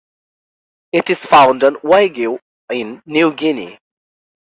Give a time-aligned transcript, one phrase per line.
[0.93, 2.39] It is found on Waigeo
[2.71, 3.77] in New Guinea.